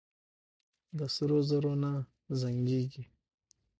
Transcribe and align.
د 0.97 0.99
سرو 1.15 1.39
زرو 1.49 1.73
نه 1.83 1.91
زنګېږي. 2.41 3.03